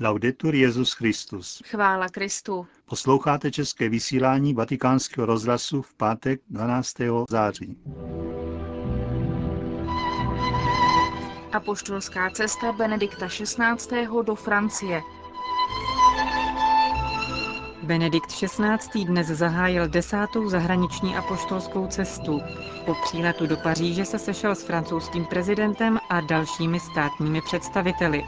[0.00, 1.62] Laudetur Jezus Christus.
[1.66, 2.66] Chvála Kristu.
[2.84, 6.96] Posloucháte české vysílání Vatikánského rozhlasu v pátek 12.
[7.30, 7.78] září.
[11.52, 14.06] Apoštolská cesta Benedikta XVI.
[14.22, 15.02] do Francie.
[17.82, 19.04] Benedikt XVI.
[19.04, 22.40] dnes zahájil desátou zahraniční apoštolskou cestu.
[22.86, 28.24] Po příletu do Paříže se sešel s francouzským prezidentem a dalšími státními představiteli.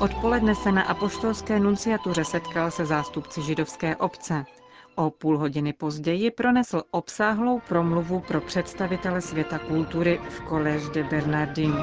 [0.00, 4.44] Odpoledne se na apoštolské nunciatuře setkal se zástupci židovské obce.
[4.96, 11.74] O půl hodiny později pronesl obsáhlou promluvu pro představitele světa kultury v Collège de Bernardin.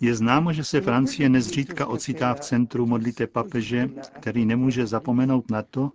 [0.00, 5.62] Je známo, že se Francie nezřídka ocitá v centru modlite papeže, který nemůže zapomenout na
[5.62, 5.90] to,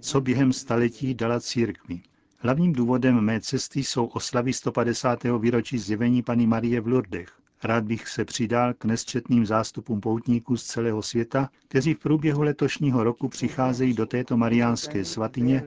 [0.00, 2.00] co během staletí dala církvi.
[2.42, 5.18] Hlavním důvodem mé cesty jsou oslavy 150.
[5.38, 7.28] výročí zjevení paní Marie v Lourdech.
[7.64, 13.04] Rád bych se přidal k nesčetným zástupům poutníků z celého světa, kteří v průběhu letošního
[13.04, 15.64] roku přicházejí do této mariánské svatyně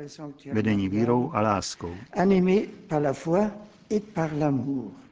[0.54, 1.96] vedení vírou a láskou.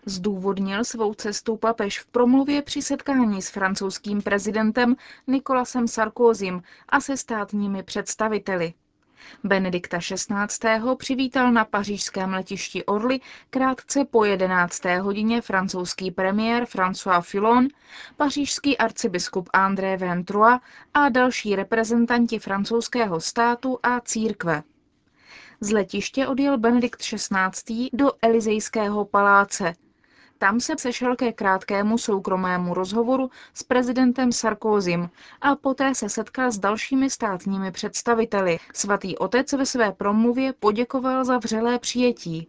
[0.05, 4.95] Zdůvodnil svou cestu papež v promluvě při setkání s francouzským prezidentem
[5.27, 8.73] Nikolasem Sarkozym a se státními představiteli.
[9.43, 10.95] Benedikta XVI.
[10.97, 13.19] přivítal na pařížském letišti Orly
[13.49, 14.85] krátce po 11.
[15.01, 17.67] hodině francouzský premiér François Fillon,
[18.17, 20.57] pařížský arcibiskup André Ventroy
[20.93, 24.63] a další reprezentanti francouzského státu a církve.
[25.59, 27.89] Z letiště odjel Benedikt XVI.
[27.93, 29.73] do Elizejského paláce,
[30.41, 35.09] tam se sešel ke krátkému soukromému rozhovoru s prezidentem Sarkozym
[35.41, 38.57] a poté se setkal s dalšími státními představiteli.
[38.73, 42.47] Svatý otec ve své promluvě poděkoval za vřelé přijetí.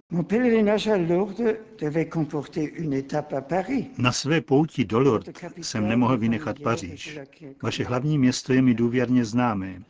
[3.99, 7.19] Na své pouti do Lourdes jsem nemohl vynechat Paříž.
[7.63, 9.83] Vaše hlavní město je mi důvěrně známé.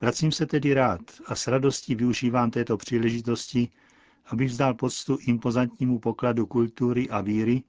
[0.00, 3.68] Vracím se tedy rád a s radostí využívám této příležitosti,
[4.28, 7.62] aby vzdal poctu impozantnímu pokladu kultury a víry,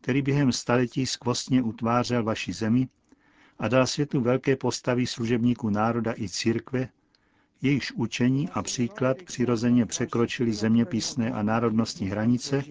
[0.00, 2.88] který během staletí skvostně utvářel vaši zemi
[3.58, 6.88] a dal světu velké postavy služebníků národa i církve,
[7.62, 12.64] jejichž učení a příklad přirozeně překročili zeměpisné a národnostní hranice,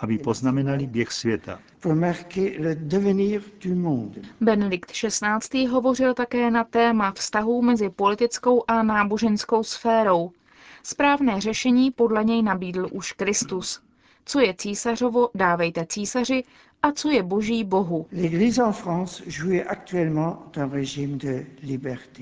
[0.00, 1.60] aby poznamenali běh světa.
[4.40, 5.66] Benedikt XVI.
[5.66, 10.30] hovořil také na téma vztahů mezi politickou a náboženskou sférou,
[10.82, 13.80] Správné řešení podle něj nabídl už Kristus.
[14.24, 16.44] Co je císařovo, dávejte císaři,
[16.82, 18.06] a co je boží Bohu.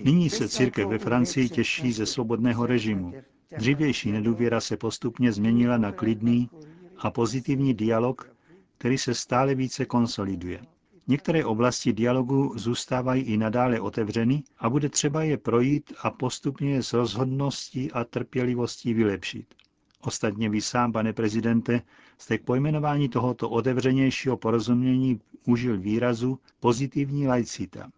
[0.05, 3.15] Nyní se církev ve Francii těší ze svobodného režimu.
[3.59, 6.51] Dřívější nedůvěra se postupně změnila na klidný
[6.99, 8.31] a pozitivní dialog,
[8.79, 10.61] který se stále více konsoliduje.
[11.09, 16.83] Některé oblasti dialogu zůstávají i nadále otevřeny a bude třeba je projít a postupně je
[16.83, 19.47] s rozhodností a trpělivostí vylepšit.
[20.01, 21.83] Ostatně vy sám, pane prezidente,
[22.19, 27.91] jste k pojmenování tohoto otevřenějšího porozumění užil výrazu pozitivní laicita.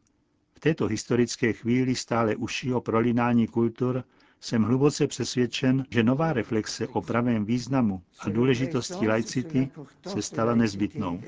[0.54, 4.04] V této historické chvíli stále užšího prolinání kultur
[4.40, 9.68] jsem hluboce přesvědčen, že nová reflexe o pravém významu a důležitosti laicity
[10.06, 11.20] se stala nezbytnou.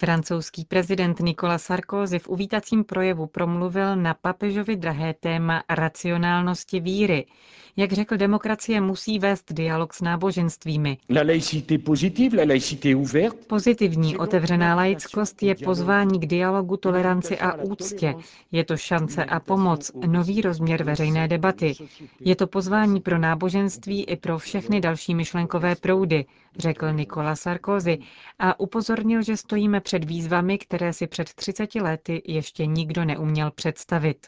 [0.00, 7.26] Francouzský prezident Nicolas Sarkozy v uvítacím projevu promluvil na papežovi drahé téma racionálnosti víry.
[7.76, 10.98] Jak řekl, demokracie musí vést dialog s náboženstvími.
[13.46, 18.14] Pozitivní otevřená laickost je pozvání k dialogu, toleranci a úctě.
[18.52, 21.74] Je to šance a pomoc, nový rozměr veřejné debaty.
[22.20, 26.24] Je to pozvání pro náboženství i pro všechny další myšlenkové proudy,
[26.58, 27.98] řekl Nikola Sarkozy
[28.38, 34.26] a upozornil, že stojíme před výzvami, které si před 30 lety ještě nikdo neuměl představit.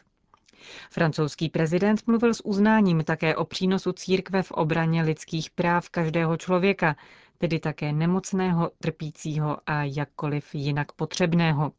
[0.91, 6.95] Francouzský prezident mluvil s uznáním také o přínosu církve v obraně lidských práv každého člověka,
[7.37, 11.71] tedy také nemocného, trpícího a jakkoliv jinak potřebného.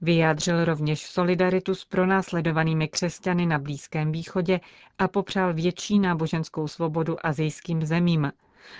[0.00, 4.60] Vyjádřil rovněž solidaritu s pronásledovanými křesťany na Blízkém východě
[4.98, 8.32] a popřál větší náboženskou svobodu azijským zemím.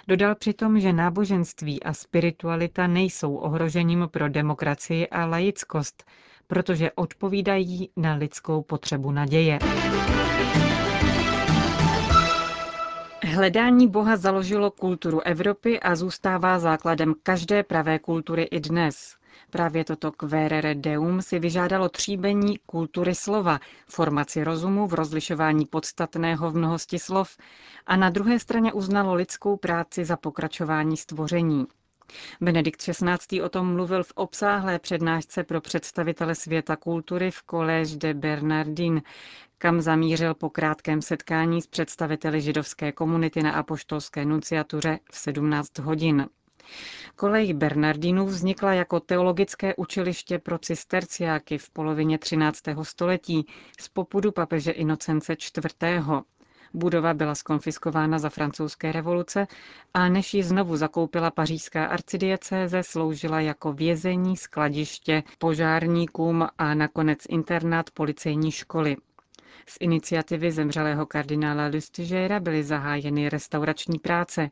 [0.09, 6.05] Dodal přitom, že náboženství a spiritualita nejsou ohrožením pro demokracii a laickost,
[6.47, 9.59] protože odpovídají na lidskou potřebu naděje.
[13.25, 19.18] Hledání Boha založilo kulturu Evropy a zůstává základem každé pravé kultury i dnes.
[19.51, 26.57] Právě toto querere deum si vyžádalo tříbení kultury slova, formaci rozumu v rozlišování podstatného v
[26.57, 27.37] mnohosti slov
[27.87, 31.67] a na druhé straně uznalo lidskou práci za pokračování stvoření.
[32.41, 33.43] Benedikt XVI.
[33.43, 39.03] o tom mluvil v obsáhlé přednášce pro představitele světa kultury v Collège de Bernardin,
[39.59, 46.27] kam zamířil po krátkém setkání s představiteli židovské komunity na apoštolské nunciatuře v 17 hodin.
[47.17, 52.61] Kolej Bernardinů vznikla jako teologické učiliště pro cisterciáky v polovině 13.
[52.83, 53.47] století
[53.81, 55.75] z popudu papeže Inocence IV.
[56.75, 59.47] Budova byla skonfiskována za francouzské revoluce
[59.95, 67.91] a než ji znovu zakoupila pařížská arcidiecéze, sloužila jako vězení, skladiště, požárníkům a nakonec internát
[67.91, 68.97] policejní školy.
[69.69, 74.51] Z iniciativy zemřelého kardinála Lustigera byly zahájeny restaurační práce.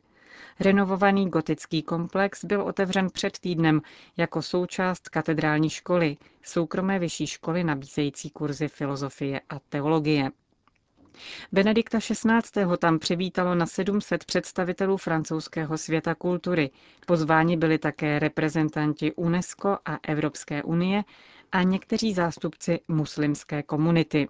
[0.59, 3.81] Renovovaný gotický komplex byl otevřen před týdnem
[4.17, 10.31] jako součást katedrální školy, soukromé vyšší školy nabízející kurzy filozofie a teologie.
[11.51, 12.77] Benedikta XVI.
[12.77, 16.69] tam přivítalo na 700 představitelů francouzského světa kultury.
[17.05, 21.03] Pozváni byli také reprezentanti UNESCO a Evropské unie
[21.51, 24.27] a někteří zástupci muslimské komunity.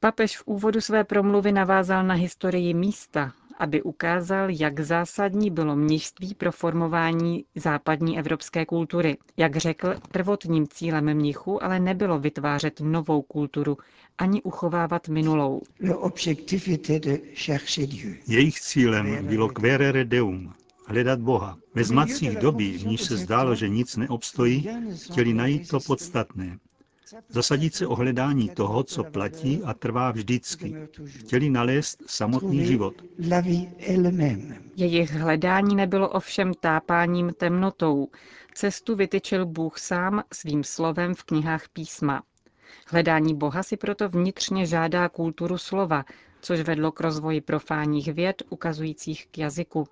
[0.00, 6.34] Papež v úvodu své promluvy navázal na historii místa, aby ukázal, jak zásadní bylo mnižství
[6.34, 9.16] pro formování západní evropské kultury.
[9.36, 13.76] Jak řekl, prvotním cílem mnichu ale nebylo vytvářet novou kulturu,
[14.18, 15.60] ani uchovávat minulou.
[18.28, 20.52] Jejich cílem bylo querere deum,
[20.86, 21.58] hledat Boha.
[21.74, 24.68] Ve zmatcích doby, v níž se zdálo, že nic neobstojí,
[25.04, 26.58] chtěli najít to podstatné.
[27.28, 30.74] Zasadit se o hledání toho, co platí a trvá vždycky.
[31.06, 32.94] Chtěli nalézt samotný život.
[34.76, 38.08] Jejich hledání nebylo ovšem tápáním temnotou.
[38.54, 42.22] Cestu vytyčil Bůh sám svým slovem v knihách písma.
[42.86, 46.04] Hledání Boha si proto vnitřně žádá kulturu slova,
[46.40, 49.88] což vedlo k rozvoji profánních věd ukazujících k jazyku.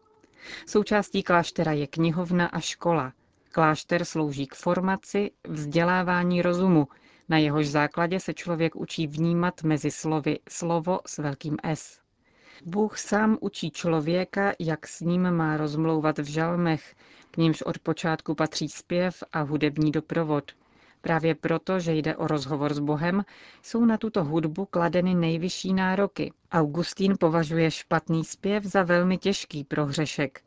[0.67, 3.13] Součástí kláštera je knihovna a škola.
[3.53, 6.89] Klášter slouží k formaci, vzdělávání rozumu,
[7.29, 11.99] na jehož základě se člověk učí vnímat mezi slovy slovo s velkým S.
[12.65, 16.95] Bůh sám učí člověka, jak s ním má rozmlouvat v žalmech,
[17.31, 20.53] k nímž od počátku patří zpěv a hudební doprovod.
[21.01, 23.25] Právě proto, že jde o rozhovor s Bohem,
[23.63, 26.33] jsou na tuto hudbu kladeny nejvyšší nároky.
[26.53, 30.41] Augustín považuje špatný zpěv za velmi těžký prohřešek.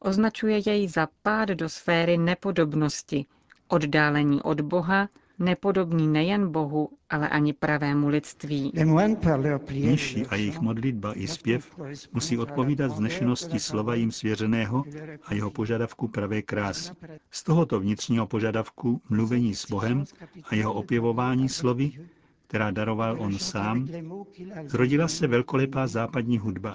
[0.00, 3.26] Označuje jej za pád do sféry nepodobnosti,
[3.68, 5.08] oddálení od Boha,
[5.38, 8.72] nepodobný nejen Bohu, ale ani pravému lidství.
[9.70, 11.80] Mniši a jejich modlitba i zpěv
[12.12, 14.84] musí odpovídat vznešenosti slova jim svěřeného
[15.24, 16.92] a jeho požadavku pravé krásy.
[17.30, 20.04] Z tohoto vnitřního požadavku mluvení s Bohem
[20.44, 21.92] a jeho opěvování slovy
[22.54, 23.88] která daroval on sám,
[24.66, 26.74] zrodila se velkolepá západní hudba.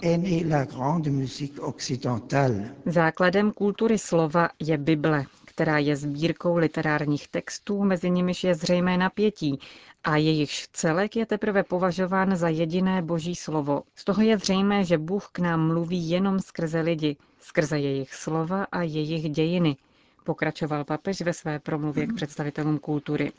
[2.85, 5.25] Základem kultury slova je Bible,
[5.59, 9.59] která je sbírkou literárních textů, mezi nimiž je zřejmé napětí
[10.03, 13.83] a jejichž celek je teprve považován za jediné boží slovo.
[13.95, 18.63] Z toho je zřejmé, že Bůh k nám mluví jenom skrze lidi, skrze jejich slova
[18.71, 19.77] a jejich dějiny,
[20.23, 23.31] pokračoval papež ve své promluvě k představitelům kultury.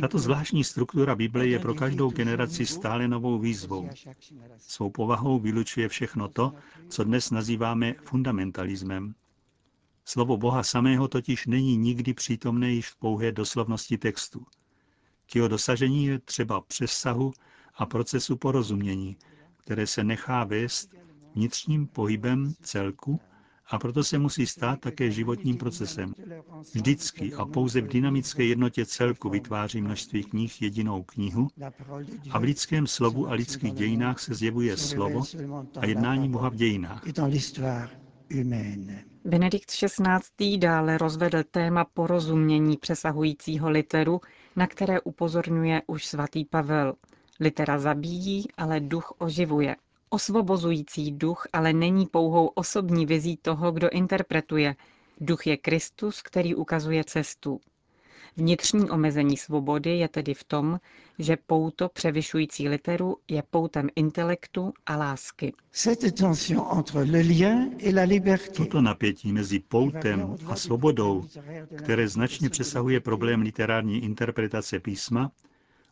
[0.00, 3.88] Tato zvláštní struktura Bible je pro každou generaci stále novou výzvou.
[4.58, 6.52] Svou povahou vylučuje všechno to,
[6.88, 9.14] co dnes nazýváme fundamentalismem.
[10.10, 14.46] Slovo Boha samého totiž není nikdy přítomné již v pouhé doslovnosti textu.
[15.26, 17.32] K jeho dosažení je třeba přesahu
[17.74, 19.16] a procesu porozumění,
[19.56, 20.94] které se nechá vést
[21.34, 23.20] vnitřním pohybem celku
[23.66, 26.14] a proto se musí stát také životním procesem.
[26.74, 31.48] Vždycky a pouze v dynamické jednotě celku vytváří množství knih jedinou knihu
[32.30, 35.22] a v lidském slovu a lidských dějinách se zjevuje slovo
[35.80, 37.04] a jednání Boha v dějinách.
[39.24, 40.58] Benedikt XVI.
[40.58, 44.20] dále rozvedl téma porozumění přesahujícího literu,
[44.56, 46.94] na které upozorňuje už svatý Pavel.
[47.40, 49.76] Litera zabíjí, ale duch oživuje.
[50.10, 54.76] Osvobozující duch ale není pouhou osobní vizí toho, kdo interpretuje.
[55.20, 57.60] Duch je Kristus, který ukazuje cestu.
[58.36, 60.80] Vnitřní omezení svobody je tedy v tom,
[61.18, 65.52] že pouto převyšující literu je poutem intelektu a lásky.
[68.56, 71.24] Toto napětí mezi poutem a svobodou,
[71.76, 75.32] které značně přesahuje problém literární interpretace písma,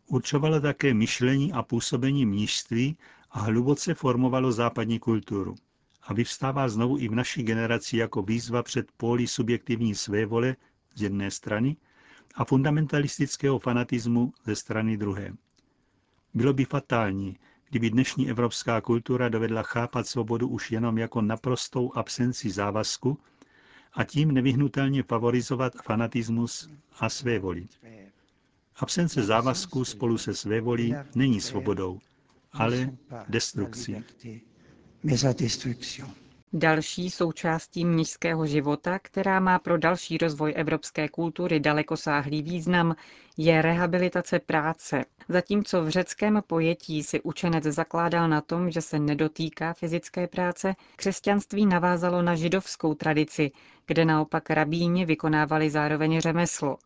[0.07, 2.97] určovalo také myšlení a působení mnižství
[3.31, 5.55] a hluboce formovalo západní kulturu.
[6.03, 10.57] a vyvstává znovu i v naší generaci jako výzva před póly subjektivní svévole
[10.95, 11.77] z jedné strany
[12.35, 15.33] a fundamentalistického fanatismu ze strany druhé.
[16.35, 17.37] Bylo by fatální,
[17.71, 23.19] kdyby dnešní evropská kultura dovedla chápat svobodu už jenom jako naprostou absenci závazku
[23.93, 27.67] a tím nevyhnutelně favorizovat fanatismus a své voli.
[28.77, 31.99] Absence závazku spolu se své volí není svobodou,
[32.53, 32.91] ale
[33.29, 33.97] destrukcí.
[36.53, 42.97] Další součástí mnižského života, která má pro další rozvoj evropské kultury dalekosáhlý význam,
[43.37, 45.05] je rehabilitace práce.
[45.29, 51.67] Zatímco v řeckém pojetí si učenec zakládal na tom, že se nedotýká fyzické práce, křesťanství
[51.67, 53.51] navázalo na židovskou tradici,
[53.87, 56.79] kde naopak rabíni vykonávali zároveň řemeslo.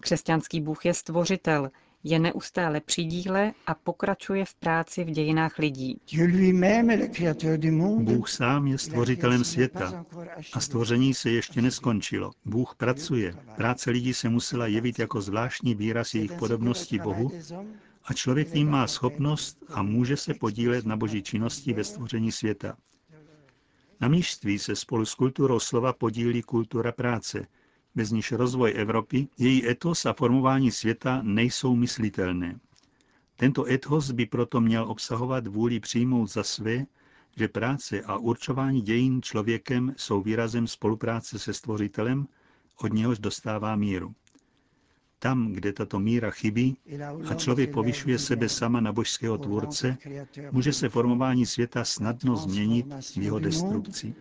[0.00, 1.70] Křesťanský Bůh je stvořitel,
[2.04, 6.00] je neustále při díle a pokračuje v práci v dějinách lidí.
[7.98, 10.04] Bůh sám je stvořitelem světa
[10.52, 12.30] a stvoření se ještě neskončilo.
[12.44, 13.34] Bůh pracuje.
[13.56, 17.30] Práce lidí se musela jevit jako zvláštní výraz jejich podobnosti Bohu
[18.04, 22.76] a člověk tím má schopnost a může se podílet na boží činnosti ve stvoření světa.
[24.00, 27.46] Na míství se spolu s kulturou slova podílí kultura práce,
[27.98, 32.58] bez níž rozvoj Evropy, její etos a formování světa nejsou myslitelné.
[33.36, 36.86] Tento etos by proto měl obsahovat vůli přijmout za své,
[37.36, 42.26] že práce a určování dějin člověkem jsou výrazem spolupráce se stvořitelem,
[42.82, 44.14] od něhož dostává míru.
[45.18, 46.76] Tam, kde tato míra chybí
[47.30, 49.96] a člověk povyšuje sebe sama na božského tvůrce,
[50.50, 52.86] může se formování světa snadno změnit
[53.16, 54.14] v jeho destrukci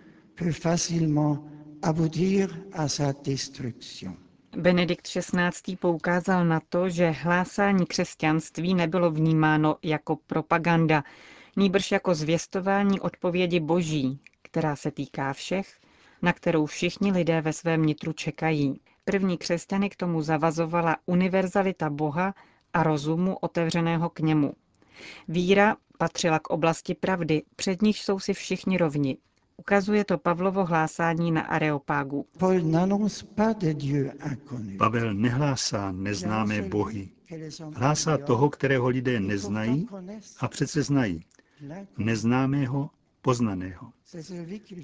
[1.81, 4.17] aboutir à sa destruction.
[4.57, 5.75] Benedikt XVI.
[5.79, 11.03] poukázal na to, že hlásání křesťanství nebylo vnímáno jako propaganda,
[11.55, 15.79] nýbrž jako zvěstování odpovědi Boží, která se týká všech,
[16.21, 18.81] na kterou všichni lidé ve svém nitru čekají.
[19.05, 22.33] První křesťany k tomu zavazovala univerzalita Boha
[22.73, 24.53] a rozumu otevřeného k němu.
[25.27, 29.17] Víra patřila k oblasti pravdy, před níž jsou si všichni rovni.
[29.59, 32.25] Ukazuje to Pavlovo hlásání na Areopágu.
[34.77, 37.09] Pavel nehlásá neznámé bohy.
[37.73, 39.87] Hlásá toho, kterého lidé neznají
[40.39, 41.25] a přece znají.
[41.97, 42.89] Neznámého,
[43.21, 43.91] poznaného.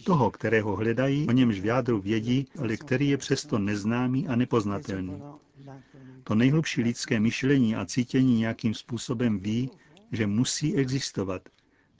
[0.06, 5.22] Toho, kterého hledají, o němž v jádru vědí, ale který je přesto neznámý a nepoznatelný.
[6.24, 9.72] To nejhlubší lidské myšlení a cítění nějakým způsobem ví,
[10.12, 11.42] že musí existovat,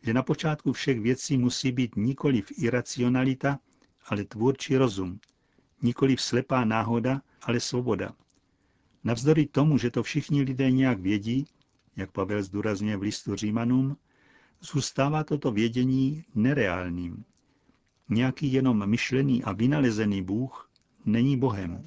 [0.04, 3.60] že na počátku všech věcí musí být nikoliv iracionalita,
[4.06, 5.20] ale tvůrčí rozum,
[5.82, 8.14] nikoliv slepá náhoda, ale svoboda.
[9.04, 11.46] Navzdory tomu, že to všichni lidé nějak vědí,
[11.96, 13.98] jak Pavel zdůrazňuje v listu Římanům,
[14.62, 17.26] zůstává toto vědění nereálným.
[18.10, 20.70] Nějaký jenom myšlený a vynalezený Bůh
[21.06, 21.84] není Bohem.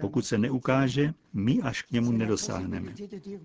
[0.00, 2.94] Pokud se neukáže, my až k němu nedosáhneme.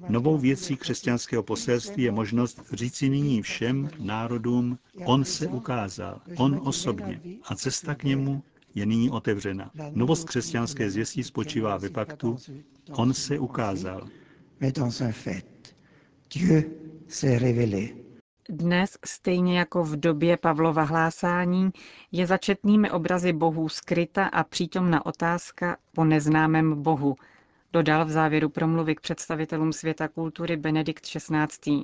[0.09, 7.21] Novou věcí křesťanského poselství je možnost říci nyní všem národům, on se ukázal, on osobně
[7.43, 8.43] a cesta k němu
[8.75, 9.71] je nyní otevřena.
[9.91, 12.37] Novost křesťanské zvěstí spočívá ve faktu,
[12.91, 14.07] on se ukázal.
[16.33, 16.63] Dieu
[17.07, 18.06] s'est révélé.
[18.49, 21.69] Dnes, stejně jako v době Pavlova hlásání,
[22.11, 27.15] je za četnými obrazy bohů skryta a přítomna otázka po neznámém bohu,
[27.73, 31.83] dodal v závěru promluvy k představitelům světa kultury Benedikt XVI.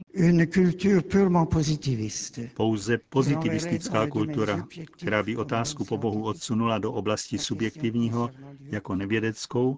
[2.54, 8.30] Pouze pozitivistická kultura, která by otázku po Bohu odsunula do oblasti subjektivního
[8.60, 9.78] jako nevědeckou,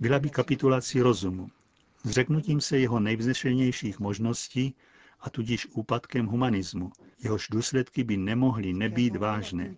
[0.00, 1.48] byla by kapitulací rozumu,
[2.04, 4.74] zřeknutím se jeho nejvznešenějších možností
[5.24, 6.90] a tudíž úpadkem humanismu.
[7.24, 9.74] Jehož důsledky by nemohly nebýt vážné.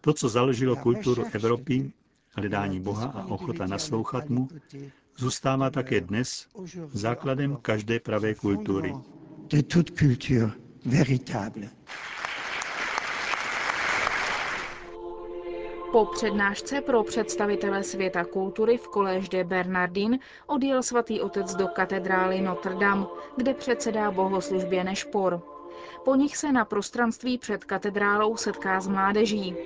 [0.00, 1.92] To, co založilo kulturu Evropy,
[2.36, 4.48] hledání Boha a ochota naslouchat mu,
[5.16, 6.46] zůstává také dnes
[6.92, 8.94] základem každé pravé kultury.
[9.50, 10.50] De toute culture
[10.84, 11.68] véritable.
[15.92, 22.40] Po přednášce pro představitele světa kultury v Collège de Bernardin odjel svatý otec do katedrály
[22.40, 23.06] Notre Dame,
[23.36, 25.40] kde předsedá bohoslužbě Nešpor.
[26.04, 29.56] Po nich se na prostranství před katedrálou setká s mládeží.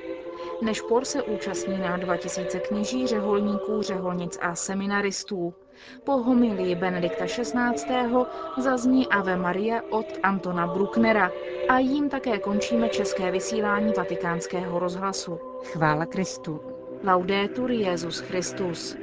[0.63, 5.55] Nešpor se účastní na 2000 kněží, řeholníků, řeholnic a seminaristů.
[6.05, 8.27] Po homilii Benedikta XVI.
[8.59, 11.31] zazní Ave Maria od Antona Brucknera
[11.69, 15.39] a jím také končíme české vysílání vatikánského rozhlasu.
[15.63, 16.61] Chvála Kristu.
[17.05, 18.97] Laudetur Jezus Christus.